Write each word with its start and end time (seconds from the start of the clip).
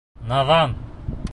Наҙан! 0.31 0.73